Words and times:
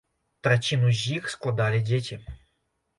Траціну 0.47 0.89
з 1.01 1.19
іх 1.19 1.29
складалі 1.37 1.85
дзеці. 1.95 2.23